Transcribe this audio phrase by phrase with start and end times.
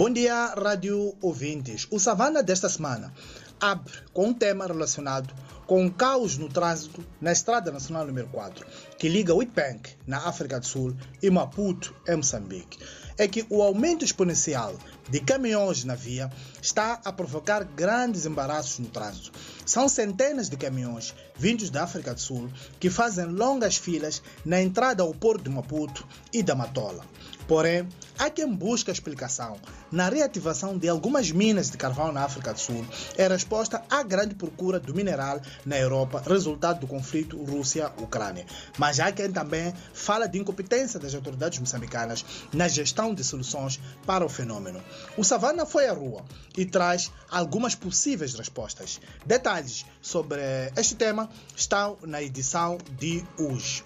[0.00, 1.86] Bom dia, rádio ouvintes.
[1.90, 3.12] O Savana desta semana
[3.60, 5.34] abre com um tema relacionado
[5.66, 8.66] com o caos no trânsito na Estrada Nacional número 4,
[8.98, 12.78] que liga Witbank, na África do Sul, e Maputo, em Moçambique.
[13.18, 14.74] É que o aumento exponencial
[15.10, 16.30] de caminhões na via
[16.62, 19.32] está a provocar grandes embaraços no trânsito.
[19.66, 25.02] São centenas de caminhões vindos da África do Sul que fazem longas filas na entrada
[25.02, 27.04] ao porto de Maputo e da Matola.
[27.50, 29.56] Porém, há quem busca explicação
[29.90, 32.86] na reativação de algumas minas de carvão na África do Sul
[33.18, 38.46] em resposta à grande procura do mineral na Europa, resultado do conflito Rússia-Ucrânia.
[38.78, 44.24] Mas há quem também fala de incompetência das autoridades moçambicanas na gestão de soluções para
[44.24, 44.80] o fenômeno.
[45.16, 46.24] O Savana foi à rua
[46.56, 49.00] e traz algumas possíveis respostas.
[49.26, 50.40] Detalhes sobre
[50.76, 53.82] este tema estão na edição de hoje.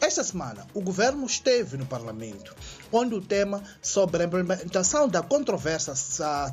[0.00, 2.54] Esta semana, o governo esteve no Parlamento,
[2.92, 5.92] onde o tema sobre a implementação da controversa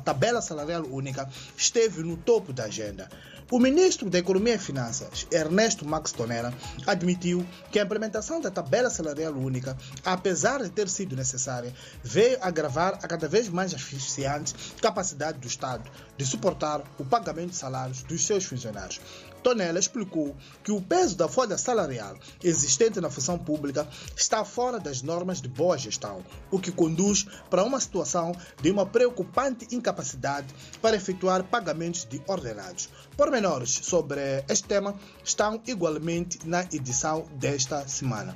[0.04, 3.08] tabela salarial única esteve no topo da agenda.
[3.48, 6.52] O ministro da Economia e Finanças, Ernesto Max Tonera,
[6.84, 12.94] admitiu que a implementação da tabela salarial única, apesar de ter sido necessária, veio agravar
[12.94, 14.52] a cada vez mais asfixiante
[14.82, 19.00] capacidade do Estado de suportar o pagamento de salários dos seus funcionários.
[19.46, 23.86] Tonella explicou que o peso da folha salarial existente na função pública
[24.16, 28.84] está fora das normas de boa gestão, o que conduz para uma situação de uma
[28.84, 30.52] preocupante incapacidade
[30.82, 32.88] para efetuar pagamentos de ordenados.
[33.36, 38.34] Pormenores sobre este tema estão igualmente na edição desta semana.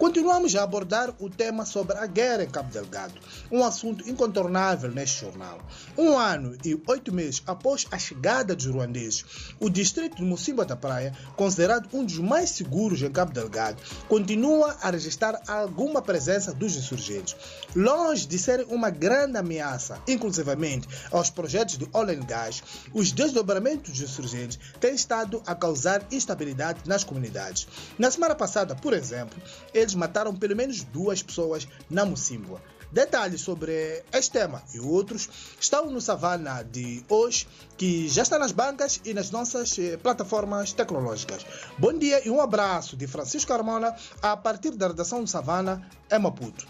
[0.00, 3.20] Continuamos a abordar o tema sobre a guerra em Cabo Delgado,
[3.52, 5.60] um assunto incontornável neste jornal.
[5.94, 9.26] Um ano e oito meses após a chegada dos ruandeses,
[9.60, 13.76] o distrito de Mocimboa da Praia, considerado um dos mais seguros em Cabo Delgado,
[14.08, 17.36] continua a registrar alguma presença dos insurgentes.
[17.76, 22.62] Longe de ser uma grande ameaça, inclusivamente aos projetos de oil and gas,
[22.94, 27.68] os desdobramentos dos insurgentes têm estado a causar instabilidade nas comunidades.
[27.98, 29.38] Na semana passada, por exemplo,
[29.74, 32.60] eles eles mataram pelo menos duas pessoas na Mocimboa.
[32.92, 35.28] Detalhes sobre este tema e outros
[35.60, 37.46] estão no Savana de hoje,
[37.76, 41.46] que já está nas bancas e nas nossas eh, plataformas tecnológicas.
[41.78, 46.18] Bom dia e um abraço de Francisco Carmona a partir da redação do Savana, em
[46.18, 46.58] Maputo.